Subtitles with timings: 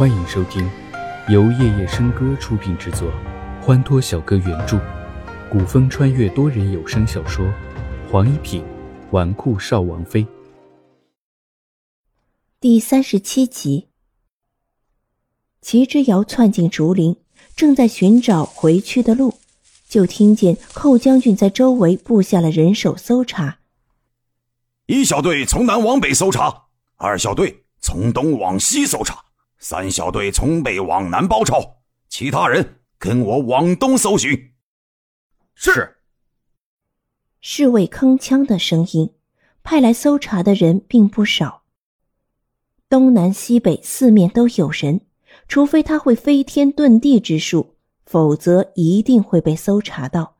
[0.00, 0.66] 欢迎收听
[1.28, 3.12] 由夜夜笙歌出品制作，
[3.60, 4.80] 欢脱小哥原著，
[5.50, 7.44] 古风穿越多人有声小说
[8.10, 8.64] 《黄一品
[9.10, 10.24] 纨绔少王妃》
[12.58, 13.88] 第三十七集。
[15.60, 17.18] 齐之遥窜进竹林，
[17.54, 19.34] 正在寻找回去的路，
[19.86, 23.58] 就听见寇将军在周围布下了人手搜查。
[24.86, 29.22] 一小队从南往北搜查，二小队从东往西搜查，
[29.60, 34.54] 三小队从北往南包抄，其他人跟我往东搜寻。
[35.54, 35.98] 是。
[37.42, 39.14] 侍卫铿锵的声音，
[39.62, 41.62] 派来搜查的人并不少。
[42.88, 45.02] 东南西北四面都有人，
[45.46, 50.38] 除非他会飞天遁地之术，否则一定会被搜查到。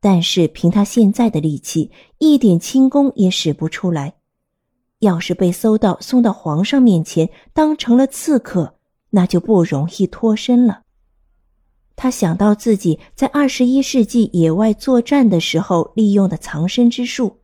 [0.00, 4.14] 但是凭他现在的力气，一点轻功也使不出来。
[5.02, 8.76] 要是被搜到，送到皇上面前，当成了刺客，
[9.10, 10.82] 那就不容易脱身了。
[11.96, 17.40] 他想到自己在二十一世纪野外作战的时候利用的藏身之术，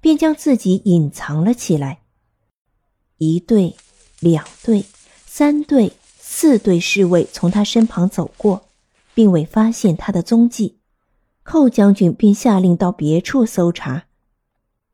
[0.00, 2.00] 便将自己隐藏了起来。
[3.18, 3.76] 一队、
[4.18, 4.84] 两队、
[5.24, 8.66] 三队、四队侍卫从他身旁走过，
[9.14, 10.80] 并未发现他的踪迹。
[11.44, 14.05] 寇将军便下令到别处搜查，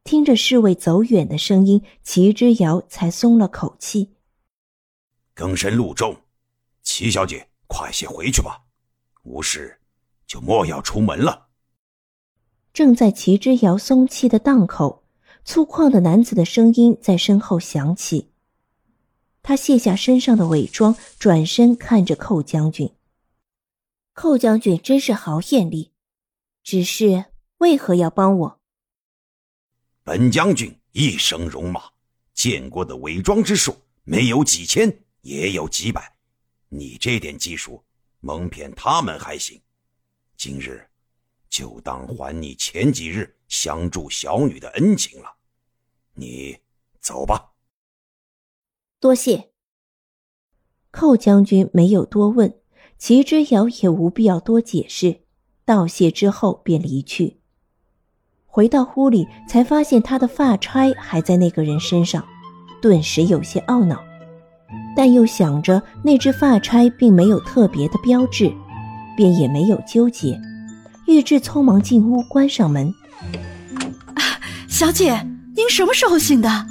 [0.05, 4.14] 听着侍卫走远的声音，齐之遥才松了口气。
[5.34, 6.17] 更深路重，
[6.83, 8.64] 齐小姐，快些回去吧，
[9.23, 9.78] 无事
[10.27, 11.48] 就莫要出门了。
[12.73, 15.05] 正在齐之遥松气的档口，
[15.45, 18.30] 粗犷的男子的声音在身后响起。
[19.42, 22.95] 他卸下身上的伪装，转身看着寇将军。
[24.14, 25.92] 寇将军真是好眼力。
[26.62, 27.25] 只是
[27.58, 28.61] 为何要帮我？
[30.05, 31.91] 本将军一生戎马，
[32.34, 36.17] 见过的伪装之术没有几千，也有几百。
[36.69, 37.85] 你这点技术，
[38.20, 39.61] 蒙骗他们还行。
[40.36, 40.89] 今日
[41.48, 45.36] 就当还你前几日相助小女的恩情了。
[46.14, 46.58] 你
[47.01, 47.52] 走吧。
[48.98, 49.52] 多谢。
[50.91, 52.61] 寇将军没有多问，
[52.98, 55.23] 齐之遥也无必要多解释。
[55.64, 57.42] 道谢之后便离去。
[58.55, 62.23] 回到屋里，才发现他的发钗还在那个人身上，
[62.83, 63.98] 顿时有些懊恼，
[64.95, 68.52] 但又想着那只发钗并没有特别的标志，
[69.17, 70.39] 便也没有纠结。
[71.07, 72.92] 玉质匆忙进屋，关上门。
[74.12, 74.23] 啊
[74.68, 75.27] 小姐，
[75.57, 76.67] 您什么时候醒的？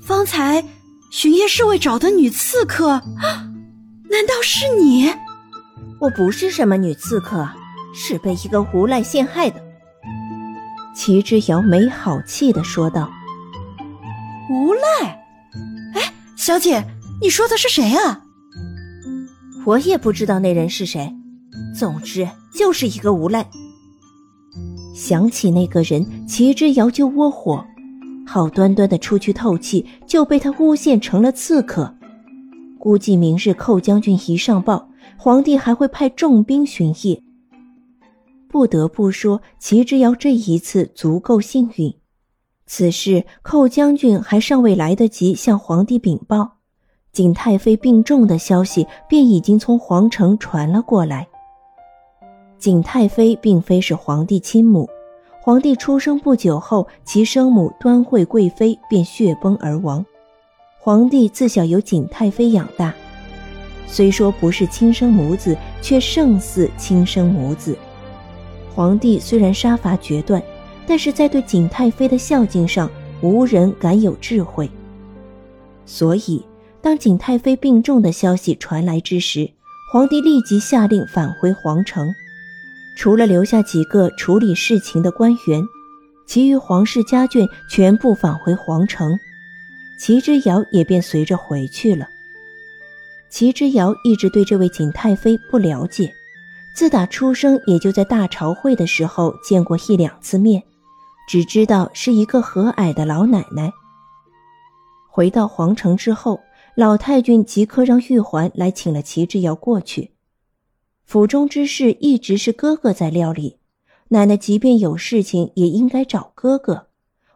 [0.00, 0.62] 方才
[1.10, 2.90] 巡夜侍卫找的女刺客，
[4.08, 5.12] 难道是你？
[5.98, 7.44] 我不是什么女刺客。
[7.98, 9.65] 是被一个无赖陷害的。
[10.96, 13.10] 齐之遥没好气的说道
[14.50, 15.10] ：“无赖？
[15.94, 16.82] 哎，小姐，
[17.20, 18.22] 你说的是谁啊？
[19.66, 21.14] 我也不知道那人是谁，
[21.78, 23.46] 总之就是一个无赖。”
[24.96, 27.62] 想起那个人，齐之遥就窝火，
[28.26, 31.94] 好端端的出去透气，就被他诬陷成了刺客。
[32.78, 37.22] 估计明日寇将军一上报，皇帝还会派重兵巡夜。
[38.56, 41.94] 不得不说，齐之遥这一次足够幸运。
[42.64, 46.52] 此事，寇将军还尚未来得及向皇帝禀报，
[47.12, 51.28] 景太妃病重的消息便已经从皇城传了过来。
[52.58, 54.88] 景太妃并非是皇帝亲母，
[55.42, 60.02] 皇帝出生不久后，其生母端惠贵妃便血崩而亡，
[60.80, 62.94] 皇帝自小由景太妃养大，
[63.86, 67.76] 虽说不是亲生母子，却胜似亲生母子。
[68.76, 70.42] 皇帝虽然杀伐决断，
[70.86, 72.90] 但是在对景太妃的孝敬上，
[73.22, 74.68] 无人敢有智慧。
[75.86, 76.44] 所以，
[76.82, 79.48] 当景太妃病重的消息传来之时，
[79.90, 82.06] 皇帝立即下令返回皇城，
[82.98, 85.62] 除了留下几个处理事情的官员，
[86.26, 89.18] 其余皇室家眷全部返回皇城，
[89.98, 92.06] 齐之遥也便随着回去了。
[93.30, 96.12] 齐之遥一直对这位景太妃不了解。
[96.76, 100.62] 自打出生，也就在大朝会的时候见过一两次面，
[101.26, 103.72] 只知道是一个和蔼的老奶奶。
[105.08, 106.38] 回到皇城之后，
[106.74, 110.10] 老太君即刻让玉环来请了齐之遥过去。
[111.06, 113.56] 府中之事一直是哥哥在料理，
[114.08, 116.88] 奶奶即便有事情也应该找哥哥。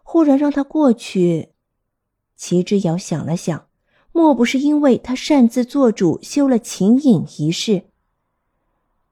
[0.03, 1.49] 忽然让他过去，
[2.37, 3.65] 齐之遥想了想，
[4.13, 7.85] 莫不是因为他擅自做主修了琴影一事？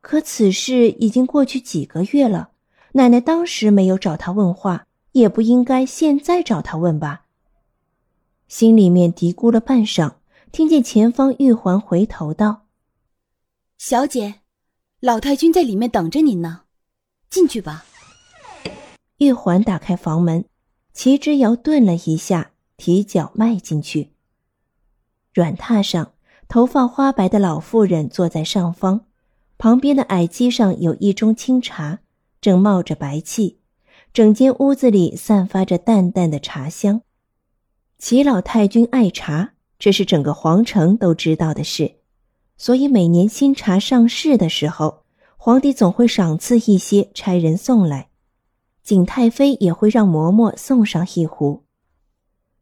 [0.08, 2.52] 可此事已经过去几个月了，
[2.92, 7.26] 奶奶当时没有找他问话，也不应该现在找他问吧。
[8.48, 10.14] 心里面嘀咕了半晌，
[10.50, 12.62] 听见前方玉环回头道
[13.76, 14.36] ：“小姐，
[15.00, 16.62] 老太君在里面等着您呢，
[17.28, 17.84] 进去吧。”
[19.20, 20.46] 玉环打开房门，
[20.94, 24.12] 齐之遥顿了一下，提脚迈进去。
[25.34, 26.12] 软榻上，
[26.48, 29.04] 头发花白的老妇人坐在上方，
[29.58, 31.98] 旁边的矮几上有一盅清茶，
[32.40, 33.58] 正冒着白气，
[34.12, 37.02] 整间屋子里散发着淡淡的茶香。
[37.98, 41.96] 齐老太君爱茶，这是整个皇城都知道的事，
[42.56, 45.02] 所以每年新茶上市的时候，
[45.36, 48.10] 皇帝总会赏赐一些，差人送来。
[48.84, 51.64] 景太妃也会让嬷嬷送上一壶。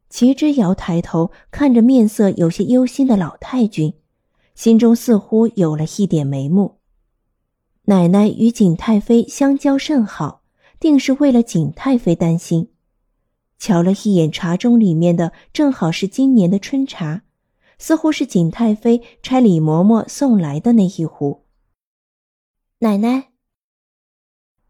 [0.09, 3.93] 齐之遥抬头看着面色有些忧心的老太君，
[4.55, 6.76] 心中似乎有了一点眉目。
[7.89, 10.41] 奶奶与景太妃相交甚好，
[10.77, 12.73] 定是为了景太妃担心。
[13.57, 17.21] 瞧了一眼茶盅里面的，正好是今年的春茶，
[17.79, 21.45] 似乎是景太妃差李嬷嬷送来的那一壶。
[22.79, 23.29] 奶奶。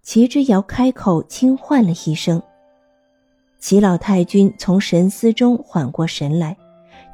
[0.03, 2.39] 齐之遥开口轻唤了一声。
[3.57, 6.55] 齐老太君从神思中缓过神来，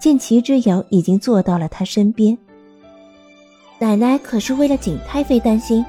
[0.01, 2.37] 见齐之遥已经坐到了他身边。
[3.83, 5.85] 奶奶可是为了景太妃担心？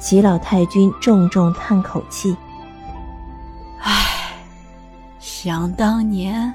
[0.00, 2.34] 齐老太君重重叹口气
[3.82, 4.32] ：“唉，
[5.18, 6.54] 想当年，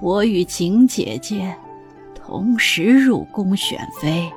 [0.00, 1.54] 我与景姐姐
[2.16, 4.28] 同时入宫选妃，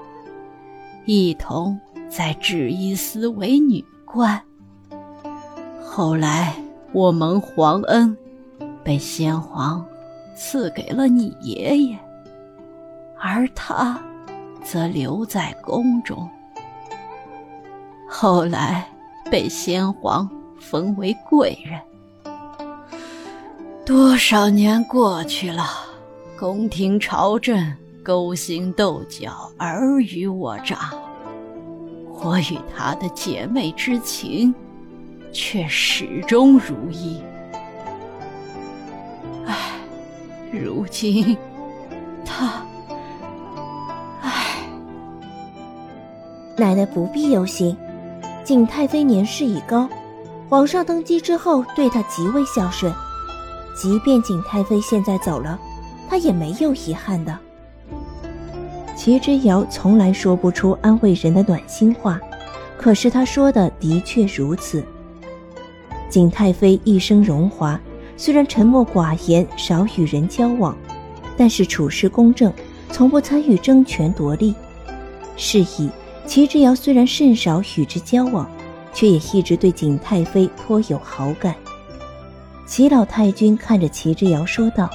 [1.06, 4.40] 一同在制衣司为女。”官。
[5.84, 6.54] 后来
[6.92, 8.16] 我蒙皇恩，
[8.84, 9.84] 被先皇
[10.36, 11.98] 赐给了你爷爷，
[13.20, 14.00] 而他
[14.64, 16.30] 则留在宫中。
[18.08, 18.88] 后来
[19.32, 20.30] 被先皇
[20.60, 21.80] 封为贵人。
[23.86, 25.66] 多少年过去了，
[26.38, 27.74] 宫廷朝政
[28.04, 30.92] 勾心斗角，尔虞我诈。
[32.24, 34.54] 我与她的姐妹之情，
[35.34, 37.20] 却始终如一。
[39.48, 39.72] 唉，
[40.52, 41.36] 如今
[46.62, 47.76] 奶奶不必忧心。
[48.44, 49.90] 景太妃年事已高，
[50.48, 52.94] 皇上登基之后对她极为孝顺，
[53.76, 55.60] 即便景太妃现在走了，
[56.08, 57.36] 她也没有遗憾的。
[58.96, 62.22] 齐之遥从来说不出安慰人的暖心话，
[62.78, 64.84] 可是他说的的确如此。
[66.12, 67.80] 景太妃一生荣华，
[68.16, 70.78] 虽然沉默寡言，少与人交往，
[71.36, 72.54] 但是处事公正，
[72.92, 74.54] 从不参与争权夺利。
[75.38, 75.90] 是以，
[76.32, 78.50] 齐之遥虽然甚少与之交往，
[78.94, 81.54] 却也一直对景太妃颇有好感。
[82.66, 84.90] 齐老太君看着齐之遥说道：“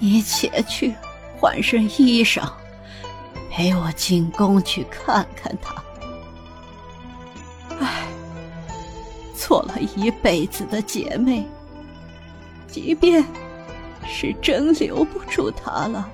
[0.00, 0.94] 你且去。”
[1.38, 2.50] 换身衣裳，
[3.50, 5.74] 陪我进宫去看看他。
[7.78, 8.08] 唉，
[9.34, 11.44] 做了一辈子的姐妹，
[12.66, 13.22] 即便
[14.08, 16.08] 是真留不住他了，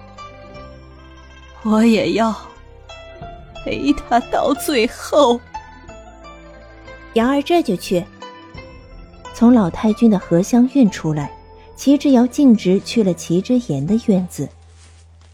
[1.62, 2.36] 我也要
[3.64, 5.40] 陪他到最后。
[7.14, 8.04] 杨儿这就去。
[9.34, 11.30] 从老太君的荷香院出来，
[11.76, 14.48] 齐之遥径直去了齐之言的院子。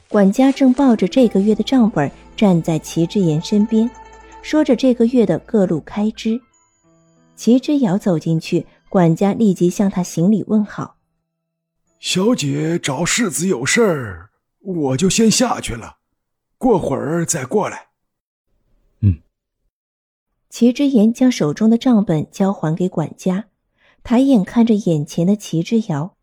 [0.08, 3.90] 管家正抱着这个月的账本站在齐之言身边，
[4.40, 6.40] 说着这个月的各路开支。
[7.37, 10.97] 齐之遥走进去，管家立即向他行礼问好
[12.00, 14.30] ：“小姐找世子有事儿，
[14.61, 15.99] 我就先下去了，
[16.56, 17.88] 过会儿再过来。”
[20.50, 23.48] 齐之言将手中的账本交还给管家，
[24.02, 26.16] 抬眼看着眼前的齐之遥。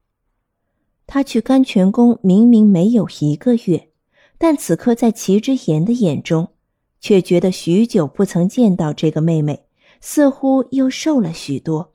[1.07, 3.91] 他去甘泉宫明明没有一个月，
[4.37, 6.53] 但此刻在齐之言的眼中，
[6.99, 9.67] 却觉得许久不曾见到这个妹妹，
[10.01, 11.93] 似乎又瘦了许多。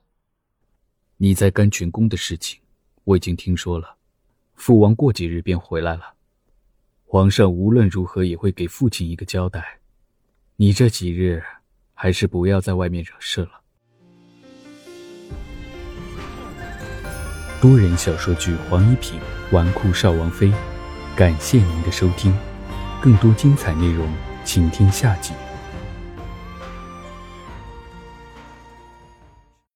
[1.17, 2.61] 你在甘泉宫的事情，
[3.03, 3.97] 我已经听说了。
[4.55, 6.13] 父王过几日便回来了，
[7.03, 9.79] 皇上无论如何也会给父亲一个交代。
[10.55, 11.43] 你这几日
[12.03, 13.61] 还是不要在外面惹事了。
[17.61, 19.19] 多人小说剧《黄一品
[19.51, 20.47] 纨绔少王妃》，
[21.15, 22.35] 感谢您的收听，
[23.03, 24.11] 更多精彩内容，
[24.43, 25.31] 请听下集。